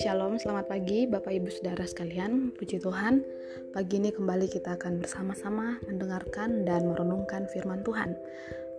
[0.00, 2.56] Shalom, selamat pagi Bapak Ibu Saudara sekalian.
[2.56, 3.20] Puji Tuhan,
[3.76, 8.16] pagi ini kembali kita akan bersama-sama mendengarkan dan merenungkan firman Tuhan.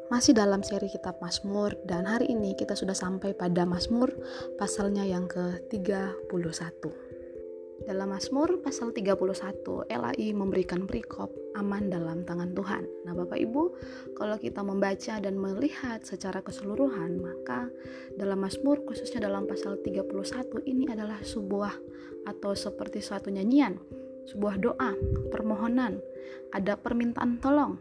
[0.10, 4.10] Masih dalam seri kitab Mazmur dan hari ini kita sudah sampai pada Mazmur
[4.58, 6.74] pasalnya yang ke-31.
[7.86, 12.84] Dalam Mazmur pasal 31, LAI memberikan perikop aman dalam tangan Tuhan.
[13.08, 13.64] Nah, Bapak Ibu,
[14.14, 17.72] kalau kita membaca dan melihat secara keseluruhan, maka
[18.20, 20.12] dalam Mazmur khususnya dalam pasal 31
[20.68, 21.74] ini adalah sebuah
[22.28, 23.80] atau seperti suatu nyanyian,
[24.28, 24.94] sebuah doa,
[25.34, 25.98] permohonan,
[26.54, 27.80] ada permintaan tolong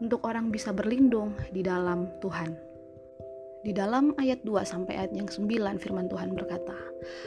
[0.00, 2.69] untuk orang bisa berlindung di dalam Tuhan.
[3.60, 6.72] Di dalam ayat 2 sampai ayat yang 9 firman Tuhan berkata,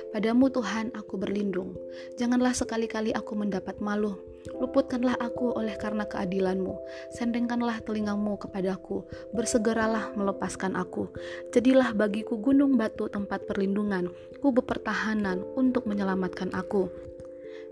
[0.10, 1.78] Padamu Tuhan aku berlindung,
[2.18, 4.18] janganlah sekali-kali aku mendapat malu.
[4.58, 6.74] Luputkanlah aku oleh karena keadilanmu,
[7.14, 9.06] sendengkanlah telingamu kepadaku,
[9.38, 11.14] bersegeralah melepaskan aku.
[11.54, 14.10] Jadilah bagiku gunung batu tempat perlindungan,
[14.42, 16.90] ku bepertahanan untuk menyelamatkan aku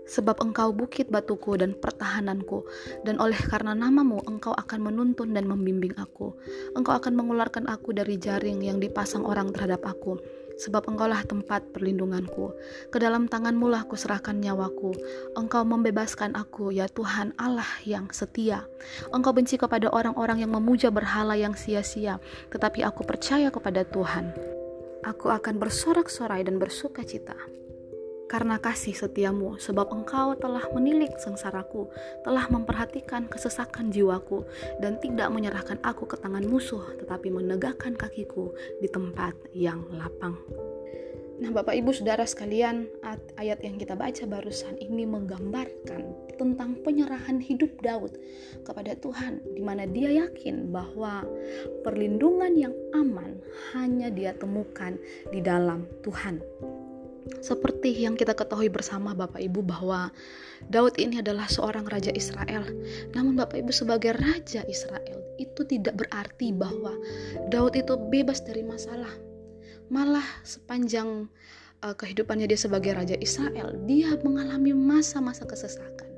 [0.06, 2.66] sebab engkau bukit batuku dan pertahananku,
[3.06, 6.34] dan oleh karena namamu engkau akan menuntun dan membimbing aku.
[6.74, 10.18] Engkau akan mengeluarkan aku dari jaring yang dipasang orang terhadap aku,
[10.58, 12.52] sebab engkaulah tempat perlindunganku.
[12.92, 14.92] Ke dalam tanganmu lah kuserahkan nyawaku.
[15.38, 18.66] Engkau membebaskan aku, ya Tuhan Allah yang setia.
[19.14, 22.18] Engkau benci kepada orang-orang yang memuja berhala yang sia-sia,
[22.52, 24.34] tetapi aku percaya kepada Tuhan.
[25.02, 27.34] Aku akan bersorak-sorai dan bersuka cita
[28.32, 31.92] karena kasih setiamu, sebab engkau telah menilik sengsaraku,
[32.24, 34.48] telah memperhatikan kesesakan jiwaku,
[34.80, 40.40] dan tidak menyerahkan aku ke tangan musuh, tetapi menegakkan kakiku di tempat yang lapang.
[41.42, 42.88] Nah, Bapak Ibu Saudara sekalian,
[43.36, 48.16] ayat yang kita baca barusan ini menggambarkan tentang penyerahan hidup Daud
[48.64, 51.26] kepada Tuhan, di mana dia yakin bahwa
[51.84, 53.42] perlindungan yang aman
[53.74, 54.96] hanya dia temukan
[55.34, 56.40] di dalam Tuhan.
[57.42, 60.10] Seperti yang kita ketahui bersama Bapak Ibu bahwa
[60.66, 62.66] Daud ini adalah seorang raja Israel.
[63.14, 66.94] Namun Bapak Ibu sebagai raja Israel itu tidak berarti bahwa
[67.50, 69.10] Daud itu bebas dari masalah.
[69.90, 71.26] Malah sepanjang
[71.82, 76.11] uh, kehidupannya dia sebagai raja Israel, dia mengalami masa-masa kesesakan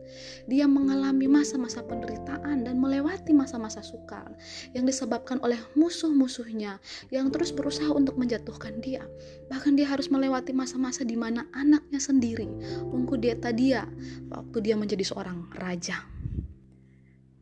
[0.51, 4.33] dia mengalami masa-masa penderitaan dan melewati masa-masa sukar
[4.73, 6.79] yang disebabkan oleh musuh-musuhnya
[7.15, 9.05] yang terus berusaha untuk menjatuhkan dia.
[9.49, 12.49] Bahkan dia harus melewati masa-masa di mana anaknya sendiri
[12.89, 13.89] mengkudeta dia
[14.31, 16.03] waktu dia menjadi seorang raja.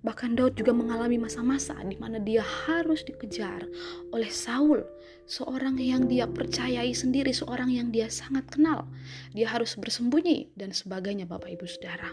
[0.02, 3.62] Bahkan Daud juga mengalami masa-masa di mana dia harus dikejar
[4.10, 4.82] oleh Saul,
[5.30, 8.90] seorang yang dia percayai sendiri, seorang yang dia sangat kenal.
[9.30, 12.10] Dia harus bersembunyi dan sebagainya Bapak Ibu Saudara.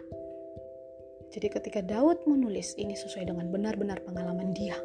[1.29, 4.77] Jadi ketika Daud menulis ini sesuai dengan benar-benar pengalaman dia.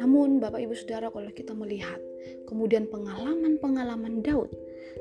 [0.00, 2.00] Namun Bapak Ibu Saudara kalau kita melihat
[2.48, 4.50] kemudian pengalaman-pengalaman Daud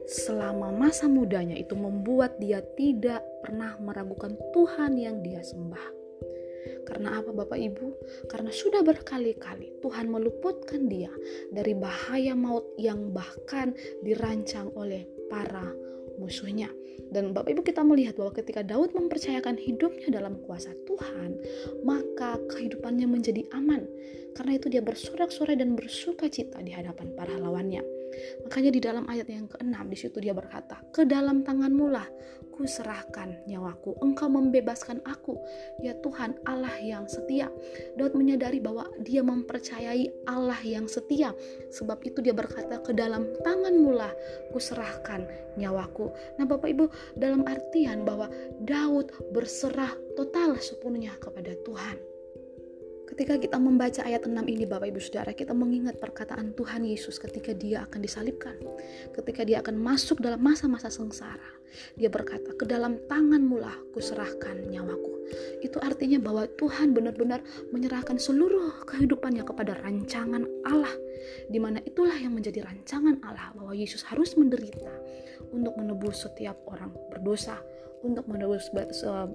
[0.05, 6.03] selama masa mudanya itu membuat dia tidak pernah meragukan Tuhan yang dia sembah.
[6.83, 7.87] Karena apa Bapak Ibu?
[8.27, 11.11] Karena sudah berkali-kali Tuhan meluputkan dia
[11.51, 13.71] dari bahaya maut yang bahkan
[14.03, 15.71] dirancang oleh para
[16.23, 16.71] musuhnya.
[17.11, 21.37] Dan Bapak Ibu kita melihat bahwa ketika Daud mempercayakan hidupnya dalam kuasa Tuhan,
[21.83, 23.85] maka kehidupannya menjadi aman.
[24.33, 28.02] Karena itu dia bersorak-sorai dan bersuka cita di hadapan para lawannya.
[28.47, 32.07] Makanya di dalam ayat yang keenam di situ dia berkata, "Ke dalam tanganmu lah
[32.53, 33.97] ku serahkan nyawaku.
[34.05, 35.35] Engkau membebaskan aku,
[35.81, 37.49] ya Tuhan Allah yang setia."
[37.97, 41.33] Daud menyadari bahwa dia mempercayai Allah yang setia.
[41.73, 44.13] Sebab itu dia berkata, "Ke dalam tanganmu lah
[44.53, 45.25] ku serahkan
[45.57, 46.85] nyawaku." Nah, Bapak Ibu,
[47.17, 48.29] dalam artian bahwa
[48.61, 52.12] Daud berserah total sepenuhnya kepada Tuhan.
[53.13, 57.53] Ketika kita membaca ayat 6 ini Bapak Ibu Saudara, kita mengingat perkataan Tuhan Yesus ketika
[57.53, 58.57] dia akan disalibkan.
[59.13, 61.61] Ketika dia akan masuk dalam masa-masa sengsara.
[61.93, 65.29] Dia berkata, ke dalam tanganmu lah kuserahkan nyawaku.
[65.61, 70.97] Itu artinya bahwa Tuhan benar-benar menyerahkan seluruh kehidupannya kepada rancangan Allah.
[71.53, 74.89] Di mana itulah yang menjadi rancangan Allah bahwa Yesus harus menderita
[75.53, 77.61] untuk menebus setiap orang berdosa,
[78.01, 78.73] untuk menebus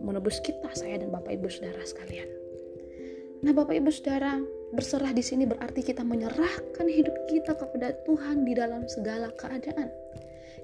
[0.03, 2.48] menebus kita, saya dan Bapak Ibu Saudara sekalian.
[3.39, 4.35] Nah, Bapak Ibu Saudara,
[4.75, 9.87] berserah di sini berarti kita menyerahkan hidup kita kepada Tuhan di dalam segala keadaan.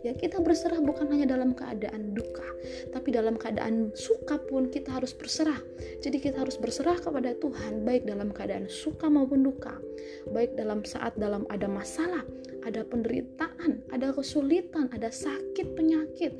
[0.02, 2.44] Ya, kita berserah bukan hanya dalam keadaan duka,
[2.90, 5.56] tapi dalam keadaan suka pun kita harus berserah.
[6.02, 9.78] Jadi kita harus berserah kepada Tuhan baik dalam keadaan suka maupun duka.
[10.34, 12.26] Baik dalam saat dalam ada masalah,
[12.66, 16.36] ada penderitaan, ada kesulitan, ada sakit, penyakit.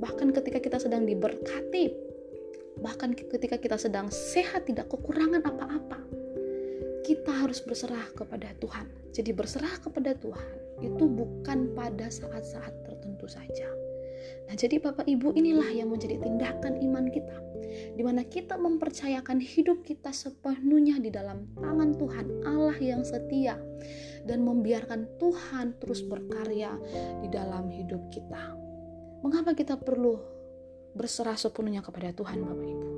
[0.00, 2.13] Bahkan ketika kita sedang diberkati,
[2.82, 6.24] bahkan ketika kita sedang sehat tidak kekurangan apa-apa
[7.04, 8.88] kita harus berserah kepada Tuhan.
[9.12, 13.68] Jadi berserah kepada Tuhan itu bukan pada saat-saat tertentu saja.
[14.48, 17.36] Nah, jadi Bapak Ibu inilah yang menjadi tindakan iman kita.
[17.92, 23.60] Di mana kita mempercayakan hidup kita sepenuhnya di dalam tangan Tuhan Allah yang setia
[24.24, 26.72] dan membiarkan Tuhan terus berkarya
[27.20, 28.56] di dalam hidup kita.
[29.20, 30.33] Mengapa kita perlu
[30.94, 32.88] berserah sepenuhnya kepada Tuhan Bapak Ibu?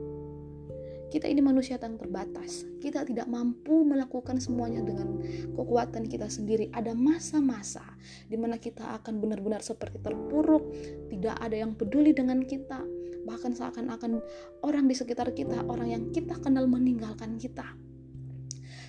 [1.07, 2.67] Kita ini manusia yang terbatas.
[2.83, 5.23] Kita tidak mampu melakukan semuanya dengan
[5.55, 6.69] kekuatan kita sendiri.
[6.75, 7.83] Ada masa-masa
[8.27, 10.67] di mana kita akan benar-benar seperti terpuruk,
[11.09, 12.83] tidak ada yang peduli dengan kita.
[13.25, 14.21] Bahkan seakan-akan
[14.67, 17.86] orang di sekitar kita, orang yang kita kenal meninggalkan kita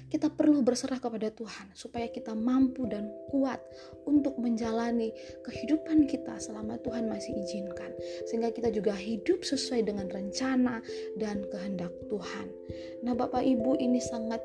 [0.08, 3.60] kita perlu berserah kepada Tuhan supaya kita mampu dan kuat
[4.08, 5.12] untuk menjalani
[5.44, 7.92] kehidupan kita selama Tuhan masih izinkan
[8.32, 10.80] sehingga kita juga hidup sesuai dengan rencana
[11.20, 12.48] dan kehendak Tuhan.
[13.04, 14.40] Nah, Bapak Ibu ini sangat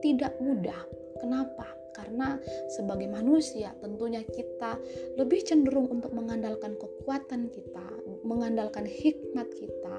[0.00, 0.80] tidak mudah.
[1.20, 1.75] Kenapa?
[1.96, 2.36] Karena
[2.76, 4.76] sebagai manusia tentunya kita
[5.16, 7.86] lebih cenderung untuk mengandalkan kekuatan kita,
[8.20, 9.96] mengandalkan hikmat kita,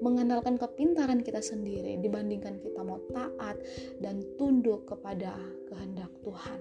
[0.00, 3.60] mengandalkan kepintaran kita sendiri dibandingkan kita mau taat
[4.00, 5.36] dan tunduk kepada
[5.68, 6.60] kehendak Tuhan.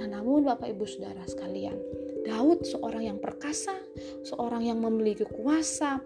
[0.00, 1.76] Nah, namun Bapak Ibu Saudara sekalian,
[2.24, 3.76] Daud seorang yang perkasa,
[4.26, 6.02] seorang yang memiliki kuasa,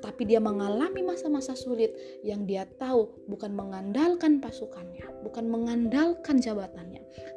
[0.00, 1.92] tapi dia mengalami masa-masa sulit
[2.24, 6.89] yang dia tahu bukan mengandalkan pasukannya, bukan mengandalkan jabatannya,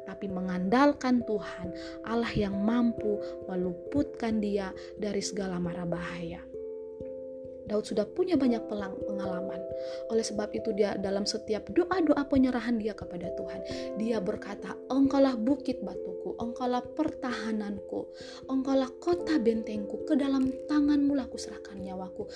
[0.04, 1.72] tapi mengandalkan Tuhan,
[2.06, 3.18] Allah yang mampu
[3.48, 6.53] meluputkan dia dari segala mara bahaya.
[7.64, 9.60] Daud sudah punya banyak pengalaman.
[10.12, 13.60] Oleh sebab itu dia dalam setiap doa-doa penyerahan dia kepada Tuhan,
[13.96, 18.08] dia berkata, "Engkaulah bukit batuku, engkaulah pertahananku,
[18.48, 22.28] engkaulah kota bentengku, ke dalam tanganmu lah kuserahkan nyawaku.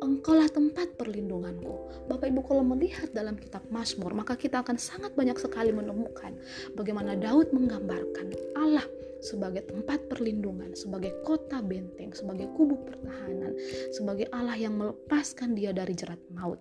[0.00, 5.36] Engkaulah tempat perlindunganku." Bapak Ibu kalau melihat dalam kitab Mazmur, maka kita akan sangat banyak
[5.36, 6.36] sekali menemukan
[6.74, 8.84] bagaimana Daud menggambarkan Allah
[9.20, 13.52] sebagai tempat perlindungan, sebagai kota benteng, sebagai kubu pertahanan,
[13.92, 16.60] sebagai Allah yang melepaskan dia dari jerat maut.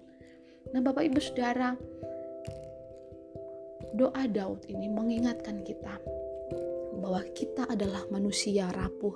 [0.76, 1.74] Nah, Bapak Ibu Saudara,
[3.96, 5.98] doa Daud ini mengingatkan kita
[7.00, 9.16] bahwa kita adalah manusia rapuh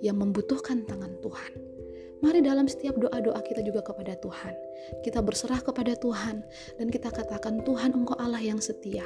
[0.00, 1.73] yang membutuhkan tangan Tuhan.
[2.22, 4.54] Mari dalam setiap doa-doa kita juga kepada Tuhan.
[5.02, 6.44] Kita berserah kepada Tuhan
[6.78, 9.04] dan kita katakan Tuhan Engkau Allah yang setia.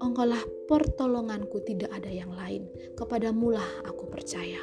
[0.00, 2.66] Engkaulah pertolonganku tidak ada yang lain.
[2.96, 4.58] Kepadamu lah aku percaya.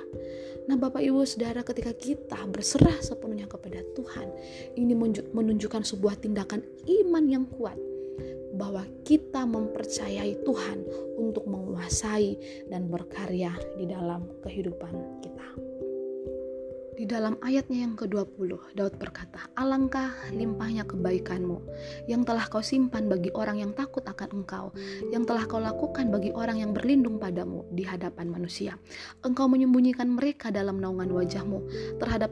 [0.65, 4.27] Nah Bapak Ibu Saudara ketika kita berserah sepenuhnya kepada Tuhan.
[4.73, 4.93] Ini
[5.31, 7.77] menunjukkan sebuah tindakan iman yang kuat
[8.55, 10.87] bahwa kita mempercayai Tuhan
[11.19, 12.39] untuk menguasai
[12.71, 15.74] dan berkarya di dalam kehidupan kita.
[16.95, 21.59] Di dalam ayatnya yang ke-20, Daud berkata, Alangkah limpahnya kebaikanmu,
[22.07, 24.71] yang telah kau simpan bagi orang yang takut akan engkau,
[25.11, 28.79] yang telah kau lakukan bagi orang yang berlindung padamu di hadapan manusia.
[29.27, 31.67] Engkau menyembunyikan mereka dalam naungan wajahmu
[31.99, 32.31] terhadap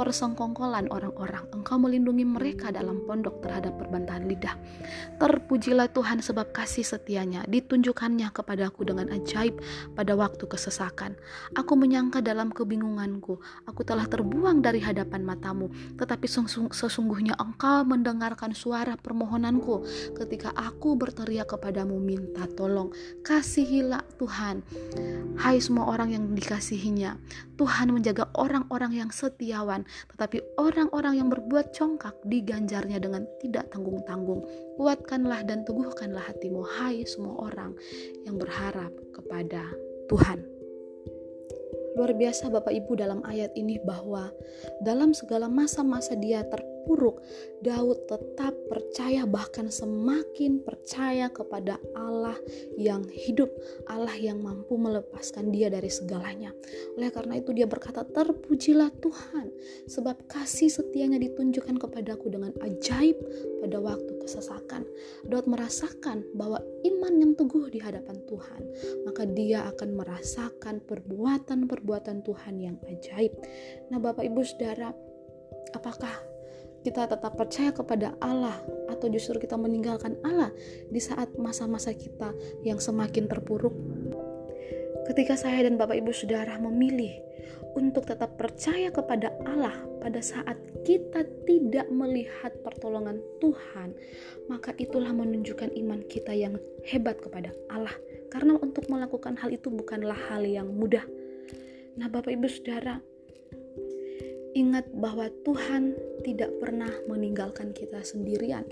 [0.00, 1.44] persengkongkolan orang-orang.
[1.52, 4.56] Engkau melindungi mereka dalam pondok terhadap perbantahan lidah.
[5.20, 9.60] Terpujilah Tuhan sebab kasih setianya, ditunjukkannya kepadaku dengan ajaib
[9.92, 11.20] pada waktu kesesakan.
[11.52, 13.36] Aku menyangka dalam kebingunganku,
[13.68, 15.66] aku telah terbuang dari hadapan matamu,
[15.98, 16.30] tetapi
[16.70, 19.82] sesungguhnya engkau mendengarkan suara permohonanku
[20.14, 22.94] ketika aku berteriak kepadamu minta tolong.
[23.26, 24.62] Kasihilah Tuhan,
[25.42, 27.18] hai semua orang yang dikasihinya.
[27.58, 29.82] Tuhan menjaga orang-orang yang setiawan,
[30.14, 34.46] tetapi orang-orang yang berbuat congkak diganjarnya dengan tidak tanggung-tanggung.
[34.78, 37.74] Kuatkanlah dan teguhkanlah hatimu, hai semua orang
[38.22, 39.66] yang berharap kepada
[40.06, 40.59] Tuhan.
[42.00, 44.32] Luar biasa Bapak Ibu dalam ayat ini bahwa
[44.80, 46.40] dalam segala masa-masa dia
[46.80, 47.20] terpuruk,
[47.60, 52.40] Daud tetap percaya bahkan semakin percaya kepada Allah
[52.80, 53.52] yang hidup,
[53.84, 56.56] Allah yang mampu melepaskan dia dari segalanya.
[56.96, 59.52] Oleh karena itu dia berkata, "Terpujilah Tuhan,
[59.92, 63.20] sebab kasih setianya ditunjukkan kepadaku dengan ajaib
[63.60, 64.88] pada waktu kesesakan."
[65.28, 68.62] Daud merasakan bahwa iman yang teguh di hadapan Tuhan,
[69.04, 73.36] maka dia akan merasakan perbuatan-perbuatan perbuatan Tuhan yang ajaib.
[73.92, 74.94] Nah, Bapak Ibu Saudara,
[75.76, 76.39] apakah
[76.80, 78.56] kita tetap percaya kepada Allah
[78.88, 80.52] atau justru kita meninggalkan Allah
[80.88, 82.32] di saat masa-masa kita
[82.64, 83.72] yang semakin terpuruk?
[85.08, 87.10] Ketika saya dan Bapak Ibu Saudara memilih
[87.74, 93.94] untuk tetap percaya kepada Allah pada saat kita tidak melihat pertolongan Tuhan,
[94.46, 96.56] maka itulah menunjukkan iman kita yang
[96.86, 97.94] hebat kepada Allah.
[98.30, 101.02] Karena untuk melakukan hal itu bukanlah hal yang mudah,
[101.98, 103.02] Nah, Bapak Ibu Saudara,
[104.56, 105.94] ingat bahwa Tuhan
[106.26, 108.66] tidak pernah meninggalkan kita sendirian.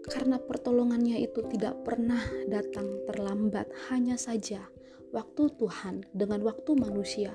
[0.00, 4.64] karena pertolongannya itu tidak pernah datang terlambat, hanya saja
[5.10, 7.34] waktu Tuhan dengan waktu manusia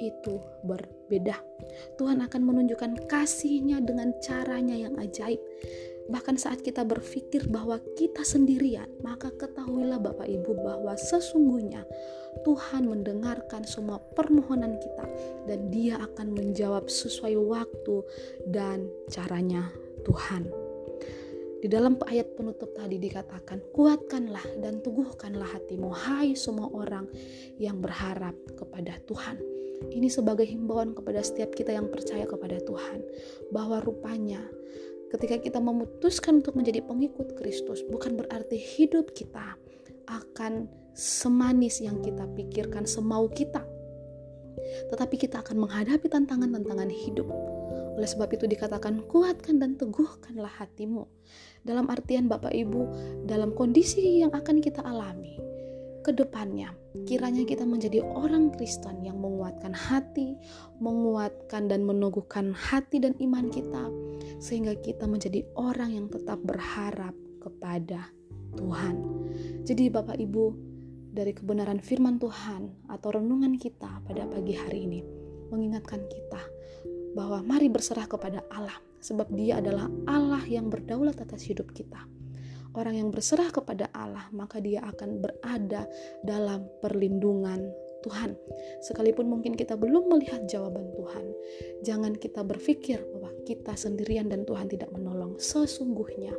[0.00, 1.36] itu berbeda.
[1.96, 5.40] Tuhan akan menunjukkan kasihnya dengan caranya yang ajaib.
[6.04, 11.88] Bahkan saat kita berpikir bahwa kita sendirian, maka ketahuilah Bapak Ibu bahwa sesungguhnya
[12.44, 15.06] Tuhan mendengarkan semua permohonan kita
[15.48, 17.96] dan dia akan menjawab sesuai waktu
[18.52, 19.72] dan caranya
[20.04, 20.64] Tuhan.
[21.64, 27.08] Di dalam ayat penutup tadi dikatakan, kuatkanlah dan teguhkanlah hatimu, hai semua orang
[27.56, 29.40] yang berharap kepada Tuhan.
[29.88, 33.00] Ini sebagai himbauan kepada setiap kita yang percaya kepada Tuhan,
[33.48, 34.44] bahwa rupanya
[35.14, 39.54] ketika kita memutuskan untuk menjadi pengikut Kristus, bukan berarti hidup kita
[40.10, 43.62] akan semanis yang kita pikirkan, semau kita,
[44.90, 47.30] tetapi kita akan menghadapi tantangan-tantangan hidup
[47.94, 51.06] oleh sebab itu dikatakan kuatkan dan teguhkanlah hatimu.
[51.62, 52.82] Dalam artian Bapak Ibu,
[53.30, 55.38] dalam kondisi yang akan kita alami
[56.04, 56.76] ke depannya,
[57.08, 60.36] kiranya kita menjadi orang Kristen yang menguatkan hati,
[60.76, 63.88] menguatkan dan meneguhkan hati dan iman kita
[64.36, 68.12] sehingga kita menjadi orang yang tetap berharap kepada
[68.60, 69.00] Tuhan.
[69.64, 70.44] Jadi Bapak Ibu,
[71.14, 75.00] dari kebenaran firman Tuhan atau renungan kita pada pagi hari ini
[75.48, 76.42] mengingatkan kita
[77.14, 82.02] bahwa mari berserah kepada Allah sebab dia adalah Allah yang berdaulat atas hidup kita.
[82.74, 85.86] Orang yang berserah kepada Allah maka dia akan berada
[86.26, 87.70] dalam perlindungan
[88.04, 88.36] Tuhan.
[88.84, 91.24] Sekalipun mungkin kita belum melihat jawaban Tuhan,
[91.80, 95.40] jangan kita berpikir bahwa kita sendirian dan Tuhan tidak menolong.
[95.40, 96.36] Sesungguhnya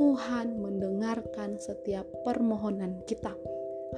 [0.00, 3.36] Tuhan mendengarkan setiap permohonan kita.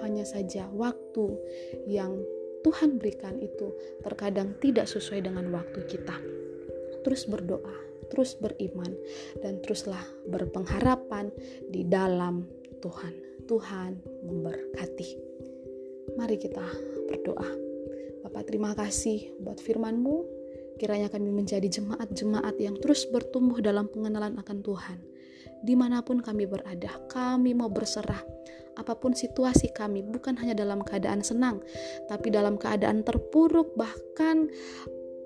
[0.03, 1.27] Hanya saja waktu
[1.87, 2.19] yang
[2.67, 3.73] Tuhan berikan itu
[4.03, 6.19] terkadang tidak sesuai dengan waktu kita.
[7.07, 8.93] Terus berdoa, terus beriman,
[9.41, 11.33] dan teruslah berpengharapan
[11.69, 12.49] di dalam
[12.81, 13.15] Tuhan.
[13.49, 15.09] Tuhan memberkati.
[16.21, 16.65] Mari kita
[17.09, 17.49] berdoa.
[18.29, 20.37] Bapak terima kasih buat firman-Mu.
[20.77, 24.99] Kiranya kami menjadi jemaat-jemaat yang terus bertumbuh dalam pengenalan akan Tuhan.
[25.65, 28.23] Di mana pun kami berada, kami mau berserah
[28.79, 31.59] apa pun situasi kami, bukan hanya dalam keadaan senang,
[32.07, 34.47] tapi dalam keadaan terpuruk, bahkan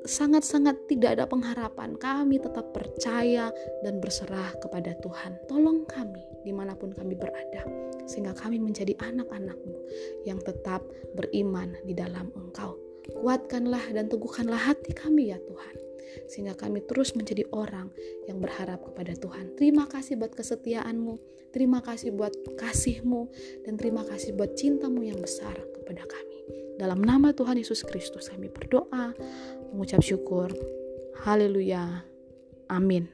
[0.05, 1.95] sangat-sangat tidak ada pengharapan.
[1.99, 3.51] Kami tetap percaya
[3.83, 5.39] dan berserah kepada Tuhan.
[5.47, 7.63] Tolong kami di mana pun kami berada,
[8.07, 9.79] sehingga kami menjadi anak-anakmu
[10.27, 10.83] yang tetap
[11.15, 12.75] beriman di dalam Engkau.
[13.19, 15.83] Kuatkanlah dan teguhkanlah hati kami ya Tuhan
[16.29, 17.89] sehingga kami terus menjadi orang
[18.29, 19.57] yang berharap kepada Tuhan.
[19.57, 21.15] Terima kasih buat kesetiaanmu,
[21.55, 23.33] terima kasih buat kasihmu,
[23.65, 26.32] dan terima kasih buat cintamu yang besar kepada kami.
[26.81, 29.15] Dalam nama Tuhan Yesus Kristus kami berdoa,
[29.71, 30.51] mengucap syukur.
[31.23, 32.03] Haleluya.
[32.73, 33.09] Amin.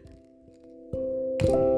[1.39, 1.78] thank you